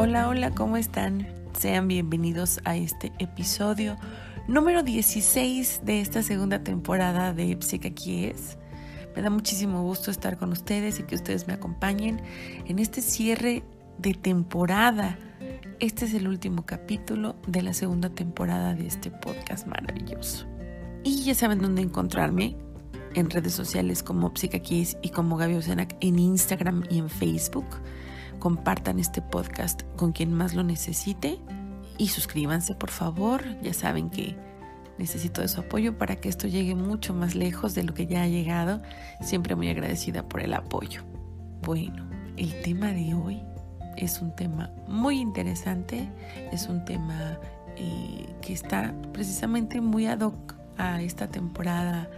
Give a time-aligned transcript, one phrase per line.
[0.00, 1.26] Hola, hola, ¿cómo están?
[1.58, 3.96] Sean bienvenidos a este episodio
[4.46, 8.58] número 16 de esta segunda temporada de Psicaquies.
[9.16, 12.22] Me da muchísimo gusto estar con ustedes y que ustedes me acompañen
[12.66, 13.64] en este cierre
[13.98, 15.18] de temporada.
[15.80, 20.46] Este es el último capítulo de la segunda temporada de este podcast maravilloso.
[21.02, 22.56] Y ya saben dónde encontrarme
[23.16, 27.66] en redes sociales como Psicaquies y como Gaby Ocenac en Instagram y en Facebook
[28.38, 31.38] compartan este podcast con quien más lo necesite
[31.98, 33.44] y suscríbanse por favor.
[33.62, 34.36] Ya saben que
[34.98, 38.22] necesito de su apoyo para que esto llegue mucho más lejos de lo que ya
[38.22, 38.82] ha llegado.
[39.20, 41.02] Siempre muy agradecida por el apoyo.
[41.62, 43.42] Bueno, el tema de hoy
[43.96, 46.08] es un tema muy interesante,
[46.52, 47.38] es un tema
[47.76, 52.08] eh, que está precisamente muy ad hoc a esta temporada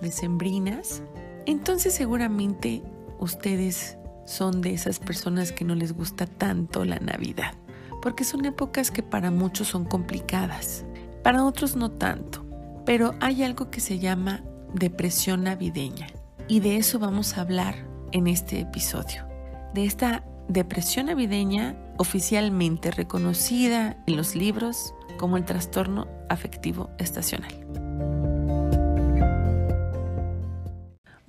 [0.00, 1.02] de sembrinas.
[1.46, 2.82] Entonces seguramente
[3.18, 3.96] ustedes
[4.30, 7.54] son de esas personas que no les gusta tanto la Navidad,
[8.00, 10.84] porque son épocas que para muchos son complicadas,
[11.22, 12.46] para otros no tanto,
[12.86, 16.06] pero hay algo que se llama depresión navideña
[16.48, 17.74] y de eso vamos a hablar
[18.12, 19.26] en este episodio,
[19.74, 27.89] de esta depresión navideña oficialmente reconocida en los libros como el trastorno afectivo estacional.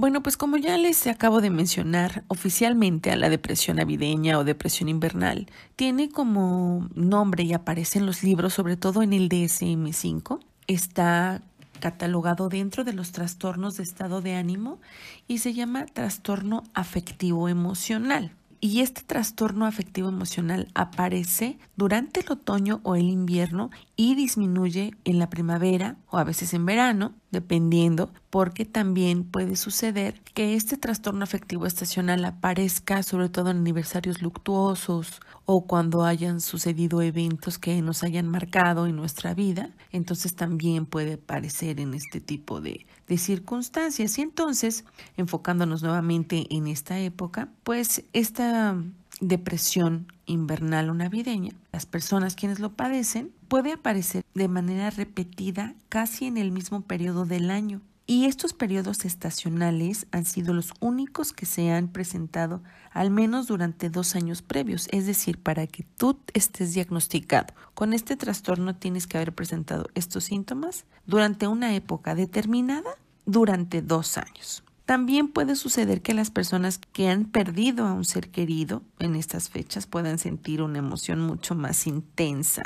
[0.01, 4.89] Bueno, pues como ya les acabo de mencionar, oficialmente a la depresión navideña o depresión
[4.89, 10.39] invernal tiene como nombre y aparece en los libros, sobre todo en el DSM5.
[10.65, 11.43] Está
[11.79, 14.79] catalogado dentro de los trastornos de estado de ánimo
[15.27, 18.31] y se llama trastorno afectivo emocional.
[18.63, 25.17] Y este trastorno afectivo emocional aparece durante el otoño o el invierno y disminuye en
[25.17, 31.23] la primavera o a veces en verano, dependiendo, porque también puede suceder que este trastorno
[31.23, 38.03] afectivo estacional aparezca sobre todo en aniversarios luctuosos o cuando hayan sucedido eventos que nos
[38.03, 44.17] hayan marcado en nuestra vida, entonces también puede aparecer en este tipo de, de circunstancias.
[44.17, 44.85] Y entonces,
[45.17, 48.81] enfocándonos nuevamente en esta época, pues esta
[49.19, 56.25] depresión invernal o navideña, las personas quienes lo padecen, puede aparecer de manera repetida casi
[56.25, 57.81] en el mismo periodo del año.
[58.07, 62.61] Y estos periodos estacionales han sido los únicos que se han presentado
[62.91, 64.87] al menos durante dos años previos.
[64.91, 70.25] Es decir, para que tú estés diagnosticado con este trastorno tienes que haber presentado estos
[70.25, 72.89] síntomas durante una época determinada
[73.25, 74.63] durante dos años.
[74.85, 79.49] También puede suceder que las personas que han perdido a un ser querido en estas
[79.49, 82.63] fechas puedan sentir una emoción mucho más intensa.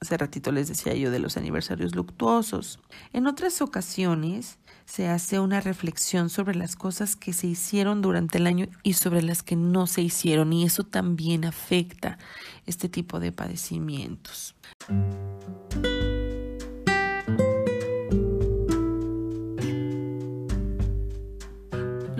[0.00, 2.78] Hace ratito les decía yo de los aniversarios luctuosos.
[3.12, 8.46] En otras ocasiones se hace una reflexión sobre las cosas que se hicieron durante el
[8.46, 12.18] año y sobre las que no se hicieron y eso también afecta
[12.66, 14.54] este tipo de padecimientos.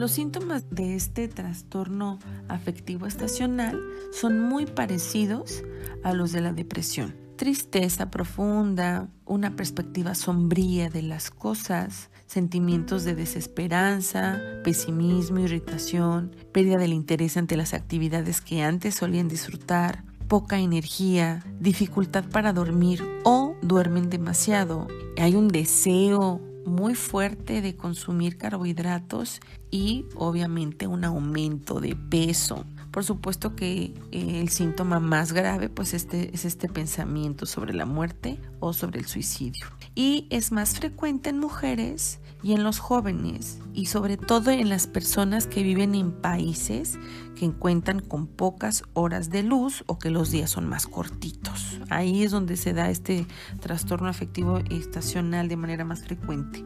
[0.06, 3.80] Los síntomas de este trastorno afectivo estacional
[4.12, 5.64] son muy parecidos
[6.04, 7.16] a los de la depresión.
[7.34, 16.92] Tristeza profunda, una perspectiva sombría de las cosas, sentimientos de desesperanza, pesimismo, irritación, pérdida del
[16.92, 24.08] interés ante las actividades que antes solían disfrutar, poca energía, dificultad para dormir o duermen
[24.08, 24.86] demasiado.
[25.18, 29.40] Hay un deseo muy fuerte de consumir carbohidratos
[29.70, 32.64] y obviamente un aumento de peso.
[32.90, 37.86] Por supuesto que eh, el síntoma más grave pues este, es este pensamiento sobre la
[37.86, 39.66] muerte o sobre el suicidio.
[39.94, 44.86] Y es más frecuente en mujeres y en los jóvenes y sobre todo en las
[44.86, 46.98] personas que viven en países
[47.34, 51.78] que encuentran con pocas horas de luz o que los días son más cortitos.
[51.90, 53.26] Ahí es donde se da este
[53.60, 56.64] trastorno afectivo estacional de manera más frecuente.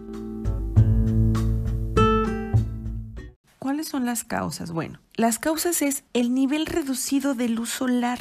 [3.59, 4.73] ¿Cuáles son las causas?
[4.73, 8.19] Bueno, las causas es el nivel reducido de luz solar.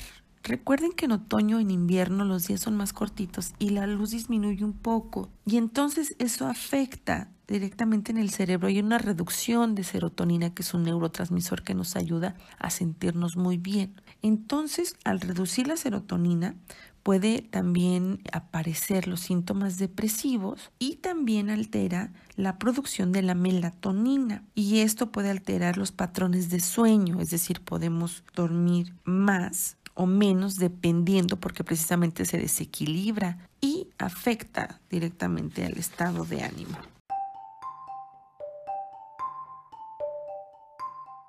[0.50, 4.66] Recuerden que en otoño, en invierno, los días son más cortitos y la luz disminuye
[4.66, 5.30] un poco.
[5.46, 8.68] Y entonces eso afecta directamente en el cerebro.
[8.68, 13.58] Hay una reducción de serotonina, que es un neurotransmisor que nos ayuda a sentirnos muy
[13.58, 14.02] bien.
[14.24, 16.56] Entonces, al reducir la serotonina,
[17.04, 24.80] puede también aparecer los síntomas depresivos y también altera la producción de la melatonina y
[24.80, 31.42] esto puede alterar los patrones de sueño, es decir, podemos dormir más o menos dependiendo
[31.42, 36.78] porque precisamente se desequilibra y afecta directamente al estado de ánimo.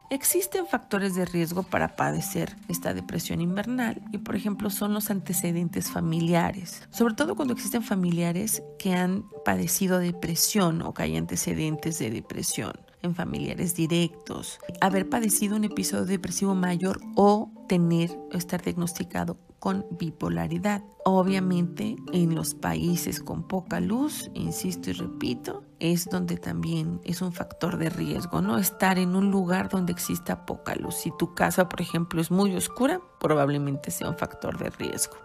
[0.08, 5.90] Existen factores de riesgo para padecer esta depresión invernal y por ejemplo son los antecedentes
[5.90, 12.10] familiares, sobre todo cuando existen familiares que han padecido depresión o que hay antecedentes de
[12.10, 19.38] depresión en familiares directos, haber padecido un episodio depresivo mayor o tener o estar diagnosticado
[19.60, 20.82] con bipolaridad.
[21.04, 27.32] Obviamente en los países con poca luz, insisto y repito, es donde también es un
[27.32, 28.58] factor de riesgo, ¿no?
[28.58, 30.96] Estar en un lugar donde exista poca luz.
[30.96, 35.16] Si tu casa, por ejemplo, es muy oscura, probablemente sea un factor de riesgo.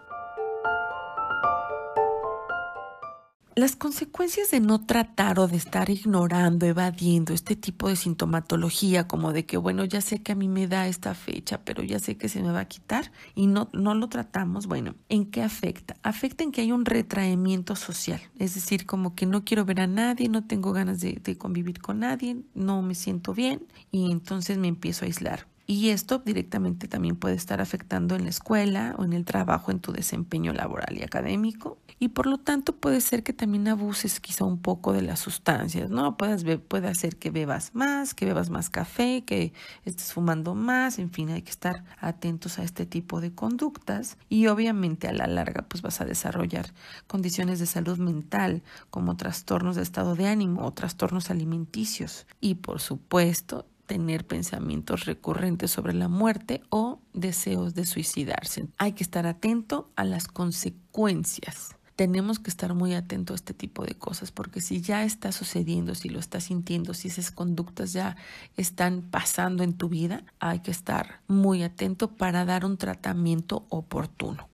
[3.58, 9.32] Las consecuencias de no tratar o de estar ignorando, evadiendo este tipo de sintomatología, como
[9.32, 12.18] de que, bueno, ya sé que a mí me da esta fecha, pero ya sé
[12.18, 15.96] que se me va a quitar y no, no lo tratamos, bueno, ¿en qué afecta?
[16.02, 19.86] Afecta en que hay un retraimiento social, es decir, como que no quiero ver a
[19.86, 24.58] nadie, no tengo ganas de, de convivir con nadie, no me siento bien y entonces
[24.58, 25.46] me empiezo a aislar.
[25.68, 29.80] Y esto directamente también puede estar afectando en la escuela o en el trabajo, en
[29.80, 31.78] tu desempeño laboral y académico.
[31.98, 35.90] Y por lo tanto puede ser que también abuses quizá un poco de las sustancias,
[35.90, 36.16] ¿no?
[36.16, 39.52] Puede hacer que bebas más, que bebas más café, que
[39.84, 44.18] estés fumando más, en fin, hay que estar atentos a este tipo de conductas.
[44.28, 46.74] Y obviamente a la larga pues vas a desarrollar
[47.08, 52.26] condiciones de salud mental como trastornos de estado de ánimo o trastornos alimenticios.
[52.40, 58.68] Y por supuesto tener pensamientos recurrentes sobre la muerte o deseos de suicidarse.
[58.78, 61.76] Hay que estar atento a las consecuencias.
[61.94, 65.94] Tenemos que estar muy atento a este tipo de cosas porque si ya está sucediendo,
[65.94, 68.16] si lo estás sintiendo, si esas conductas ya
[68.58, 74.50] están pasando en tu vida, hay que estar muy atento para dar un tratamiento oportuno.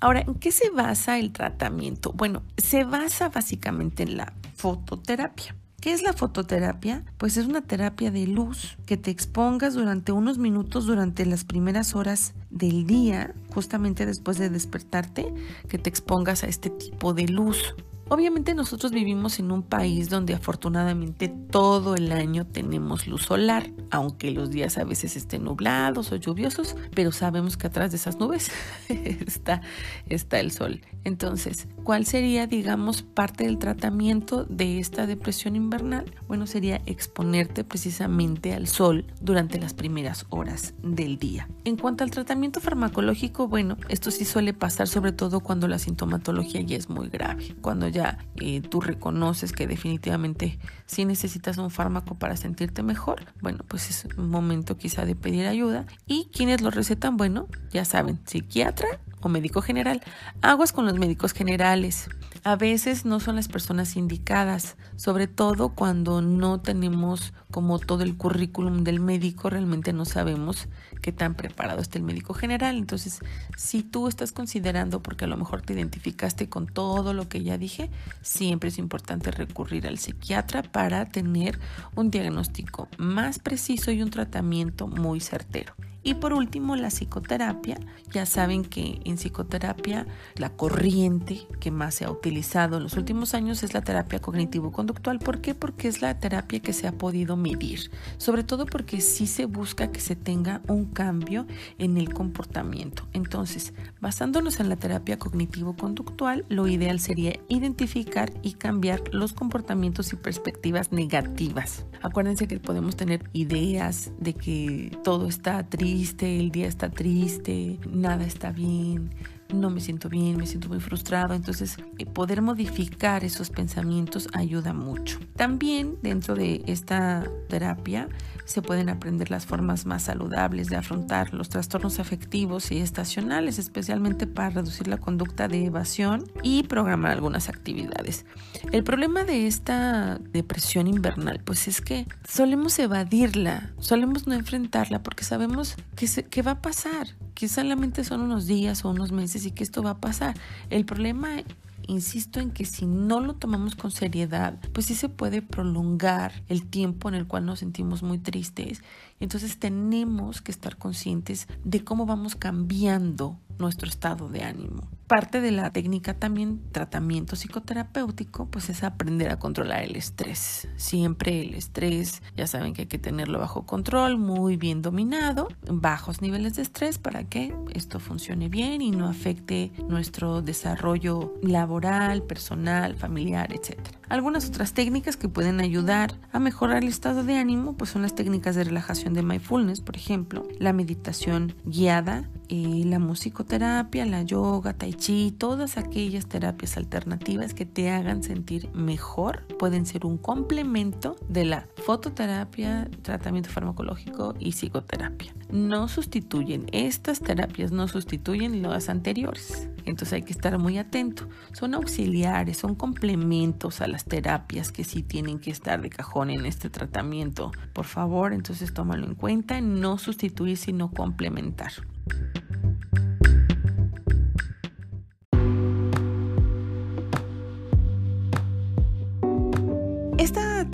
[0.00, 2.12] Ahora, ¿en qué se basa el tratamiento?
[2.12, 5.54] Bueno, se basa básicamente en la fototerapia.
[5.80, 7.04] ¿Qué es la fototerapia?
[7.18, 11.94] Pues es una terapia de luz que te expongas durante unos minutos durante las primeras
[11.94, 15.32] horas del día, justamente después de despertarte,
[15.68, 17.74] que te expongas a este tipo de luz.
[18.12, 24.32] Obviamente nosotros vivimos en un país donde afortunadamente todo el año tenemos luz solar, aunque
[24.32, 28.50] los días a veces estén nublados o lluviosos, pero sabemos que atrás de esas nubes
[28.88, 29.62] está,
[30.08, 30.80] está el sol.
[31.04, 36.12] Entonces, ¿cuál sería, digamos, parte del tratamiento de esta depresión invernal?
[36.26, 41.48] Bueno, sería exponerte precisamente al sol durante las primeras horas del día.
[41.64, 46.60] En cuanto al tratamiento farmacológico, bueno, esto sí suele pasar sobre todo cuando la sintomatología
[46.62, 47.99] ya es muy grave, cuando ya
[48.40, 54.08] eh, tú reconoces que definitivamente si necesitas un fármaco para sentirte mejor, bueno, pues es
[54.16, 55.86] un momento quizá de pedir ayuda.
[56.06, 58.88] Y quienes lo recetan, bueno, ya saben, psiquiatra
[59.20, 60.02] o médico general.
[60.42, 62.08] Aguas con los médicos generales.
[62.42, 68.16] A veces no son las personas indicadas, sobre todo cuando no tenemos como todo el
[68.16, 70.66] currículum del médico, realmente no sabemos
[71.02, 72.78] qué tan preparado está el médico general.
[72.78, 73.20] Entonces,
[73.58, 77.58] si tú estás considerando, porque a lo mejor te identificaste con todo lo que ya
[77.58, 77.90] dije,
[78.22, 81.58] siempre es importante recurrir al psiquiatra para tener
[81.94, 85.74] un diagnóstico más preciso y un tratamiento muy certero.
[86.02, 87.78] Y por último, la psicoterapia.
[88.10, 90.06] Ya saben que en psicoterapia
[90.36, 95.18] la corriente que más se ha utilizado en los últimos años es la terapia cognitivo-conductual.
[95.18, 95.54] ¿Por qué?
[95.54, 97.90] Porque es la terapia que se ha podido medir.
[98.16, 101.46] Sobre todo porque sí se busca que se tenga un cambio
[101.78, 103.06] en el comportamiento.
[103.12, 110.16] Entonces, basándonos en la terapia cognitivo-conductual, lo ideal sería identificar y cambiar los comportamientos y
[110.16, 111.84] perspectivas negativas.
[112.02, 118.24] Acuérdense que podemos tener ideas de que todo está triste el día está triste, nada
[118.24, 119.10] está bien,
[119.54, 121.34] no me siento bien, me siento muy frustrado.
[121.34, 125.18] Entonces, eh, poder modificar esos pensamientos ayuda mucho.
[125.36, 128.08] También dentro de esta terapia
[128.44, 134.26] se pueden aprender las formas más saludables de afrontar los trastornos afectivos y estacionales, especialmente
[134.26, 138.26] para reducir la conducta de evasión y programar algunas actividades.
[138.72, 145.24] El problema de esta depresión invernal, pues es que solemos evadirla, solemos no enfrentarla porque
[145.24, 149.52] sabemos que, que va a pasar, que solamente son unos días o unos meses y
[149.52, 150.36] que esto va a pasar.
[150.70, 151.42] El problema
[151.86, 156.66] insisto en que si no lo tomamos con seriedad, pues sí se puede prolongar el
[156.66, 158.82] tiempo en el cual nos sentimos muy tristes.
[159.18, 164.88] Entonces tenemos que estar conscientes de cómo vamos cambiando nuestro estado de ánimo.
[165.10, 170.68] Parte de la técnica también, tratamiento psicoterapéutico, pues es aprender a controlar el estrés.
[170.76, 176.22] Siempre el estrés, ya saben que hay que tenerlo bajo control, muy bien dominado, bajos
[176.22, 182.94] niveles de estrés para que esto funcione bien y no afecte nuestro desarrollo laboral, personal,
[182.94, 183.80] familiar, etc.
[184.08, 188.14] Algunas otras técnicas que pueden ayudar a mejorar el estado de ánimo, pues son las
[188.14, 194.72] técnicas de relajación de mindfulness, por ejemplo, la meditación guiada, eh, la musicoterapia, la yoga,
[194.72, 201.16] tai chi, todas aquellas terapias alternativas que te hagan sentir mejor pueden ser un complemento
[201.26, 205.34] de la fototerapia, tratamiento farmacológico y psicoterapia.
[205.50, 209.68] No sustituyen, estas terapias no sustituyen las anteriores.
[209.86, 211.26] Entonces hay que estar muy atento.
[211.54, 216.44] Son auxiliares, son complementos a las terapias que sí tienen que estar de cajón en
[216.44, 217.52] este tratamiento.
[217.72, 221.72] Por favor, entonces tómalo en cuenta, no sustituir sino complementar.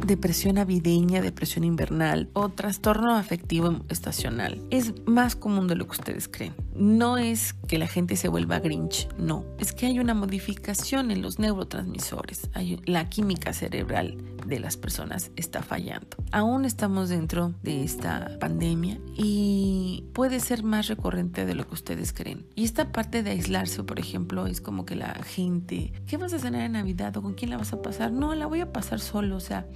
[0.07, 6.29] Depresión navideña, depresión invernal o trastorno afectivo estacional es más común de lo que ustedes
[6.29, 6.55] creen.
[6.75, 9.45] No es que la gente se vuelva grinch, no.
[9.59, 12.49] Es que hay una modificación en los neurotransmisores.
[12.55, 14.17] Hay la química cerebral
[14.47, 16.17] de las personas está fallando.
[16.33, 22.13] Aún estamos dentro de esta pandemia y puede ser más recurrente de lo que ustedes
[22.13, 22.47] creen.
[22.55, 26.39] Y esta parte de aislarse, por ejemplo, es como que la gente, ¿qué vas a
[26.39, 28.13] cenar en Navidad o con quién la vas a pasar?
[28.13, 29.67] No, la voy a pasar solo, o sea,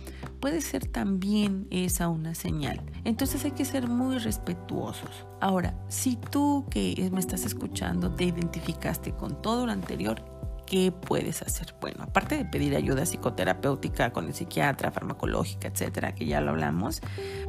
[0.41, 2.81] puede ser también esa una señal.
[3.05, 5.27] Entonces hay que ser muy respetuosos.
[5.41, 10.40] Ahora, si tú que me estás escuchando te identificaste con todo lo anterior,
[10.71, 11.75] ¿qué puedes hacer?
[11.81, 17.03] Bueno, aparte de pedir ayuda psicoterapéutica con el psiquiatra, farmacológica, etcétera, que ya lo hablamos,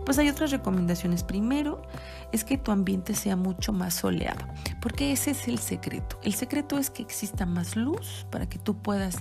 [0.03, 1.23] pues hay otras recomendaciones.
[1.23, 1.83] Primero
[2.31, 4.43] es que tu ambiente sea mucho más soleado,
[4.81, 6.19] porque ese es el secreto.
[6.23, 9.19] El secreto es que exista más luz para que tú puedas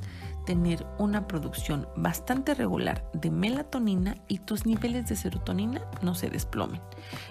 [0.50, 6.80] tener una producción bastante regular de melatonina y tus niveles de serotonina no se desplomen.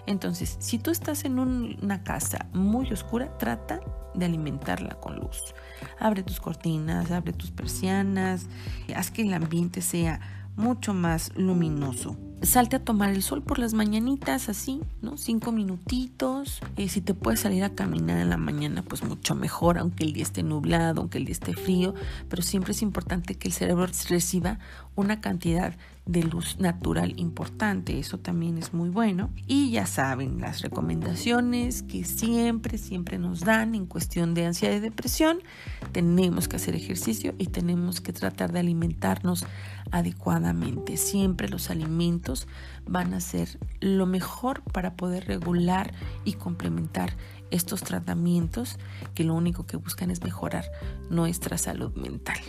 [0.05, 3.81] Entonces, si tú estás en una casa muy oscura, trata
[4.13, 5.53] de alimentarla con luz.
[5.99, 8.47] Abre tus cortinas, abre tus persianas,
[8.95, 10.21] haz que el ambiente sea
[10.55, 12.15] mucho más luminoso.
[12.41, 15.17] Salte a tomar el sol por las mañanitas, así, ¿no?
[15.17, 16.61] Cinco minutitos.
[16.77, 20.13] Eh, si te puedes salir a caminar en la mañana, pues mucho mejor, aunque el
[20.13, 21.93] día esté nublado, aunque el día esté frío.
[22.29, 24.57] Pero siempre es importante que el cerebro reciba
[24.95, 25.75] una cantidad
[26.09, 27.99] de luz natural importante.
[27.99, 29.29] Eso también es muy bueno.
[29.45, 34.79] Y ya saben, las recomendaciones que siempre, siempre nos dan en cuestión de ansiedad y
[34.79, 35.39] depresión.
[35.91, 39.45] Tenemos que hacer ejercicio y tenemos que tratar de alimentarnos
[39.91, 40.97] adecuadamente.
[40.97, 42.47] Siempre los alimentos
[42.87, 45.93] van a ser lo mejor para poder regular
[46.25, 47.15] y complementar
[47.51, 48.77] estos tratamientos
[49.13, 50.65] que lo único que buscan es mejorar
[51.11, 52.39] nuestra salud mental.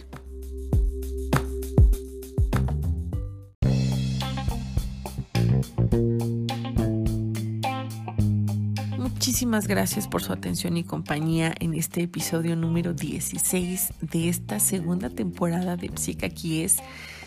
[9.40, 15.09] Muchísimas gracias por su atención y compañía en este episodio número 16 de esta segunda
[15.09, 15.90] temporada de
[16.62, 16.76] es.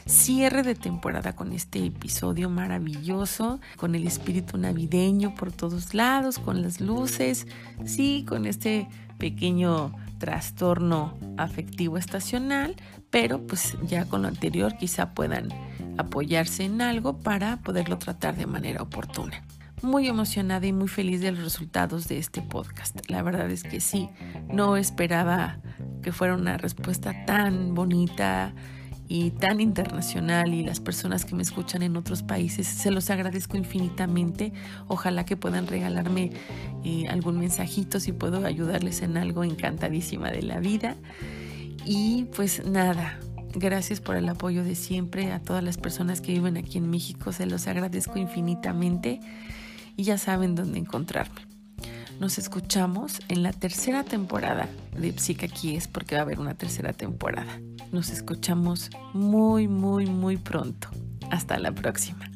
[0.05, 6.61] Cierre de temporada con este episodio maravilloso, con el espíritu navideño por todos lados, con
[6.61, 7.47] las luces,
[7.83, 12.75] sí, con este pequeño trastorno afectivo estacional,
[13.09, 15.49] pero pues ya con lo anterior quizá puedan
[15.97, 19.43] apoyarse en algo para poderlo tratar de manera oportuna
[19.83, 23.09] muy emocionada y muy feliz de los resultados de este podcast.
[23.09, 24.09] La verdad es que sí,
[24.47, 25.59] no esperaba
[26.01, 28.53] que fuera una respuesta tan bonita
[29.07, 33.57] y tan internacional y las personas que me escuchan en otros países, se los agradezco
[33.57, 34.53] infinitamente.
[34.87, 36.31] Ojalá que puedan regalarme
[36.83, 40.95] eh, algún mensajito si puedo ayudarles en algo encantadísima de la vida.
[41.85, 43.19] Y pues nada,
[43.55, 47.31] Gracias por el apoyo de siempre a todas las personas que viven aquí en México.
[47.31, 49.19] Se los agradezco infinitamente
[49.95, 51.41] y ya saben dónde encontrarme.
[52.19, 56.53] Nos escuchamos en la tercera temporada de Psica aquí es porque va a haber una
[56.53, 57.59] tercera temporada.
[57.91, 60.89] Nos escuchamos muy, muy, muy pronto.
[61.31, 62.29] Hasta la próxima.